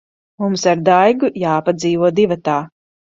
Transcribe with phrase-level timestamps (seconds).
[0.43, 2.57] Mums ar Daigu jāpadzīvo divatā.